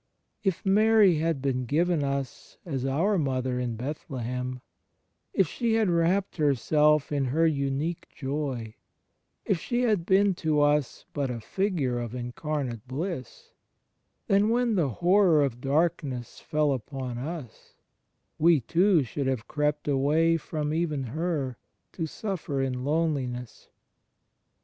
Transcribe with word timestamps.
If 0.43 0.65
Mary 0.65 1.19
had 1.19 1.43
been 1.43 1.65
given 1.67 2.03
us 2.03 2.57
as 2.65 2.87
our 2.87 3.19
Mother 3.19 3.59
in 3.59 3.75
Bethlehem, 3.75 4.59
if 5.31 5.47
she 5.47 5.75
had 5.75 5.91
wrapped 5.91 6.37
herself 6.37 7.11
in 7.11 7.25
her 7.25 7.47
imique 7.47 8.09
joy, 8.09 8.73
if 9.45 9.59
she 9.59 9.83
had 9.83 10.03
been 10.03 10.33
to 10.41 10.59
us 10.59 11.05
but 11.13 11.29
a 11.29 11.39
figure 11.39 11.99
of 11.99 12.15
incarnate 12.15 12.87
bliss; 12.87 13.51
then 14.25 14.49
when 14.49 14.73
the 14.73 14.89
horror 14.89 15.43
of 15.45 15.61
darkness 15.61 16.39
fell 16.39 16.71
upon 16.71 17.19
us, 17.19 17.75
we 18.39 18.59
too 18.59 19.03
should 19.03 19.27
have 19.27 19.47
crept 19.47 19.87
away 19.87 20.35
from 20.35 20.73
even 20.73 21.03
Her, 21.03 21.57
to 21.91 22.07
suffer 22.07 22.59
in 22.59 22.83
lone 22.83 23.13
liness. 23.13 23.67